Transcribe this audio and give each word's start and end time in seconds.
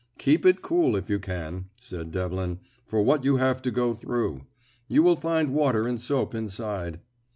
"Keep 0.17 0.47
it 0.47 0.63
cool 0.63 0.95
if 0.95 1.11
you 1.11 1.19
can," 1.19 1.65
said 1.79 2.09
Devlin, 2.11 2.57
"for 2.87 3.03
what 3.03 3.23
you 3.23 3.35
have 3.37 3.61
to 3.61 3.69
go 3.69 3.93
through. 3.93 4.47
You 4.87 5.03
will 5.03 5.15
find 5.15 5.53
water 5.53 5.87
and 5.87 6.01
soap 6.01 6.33
inside." 6.33 7.01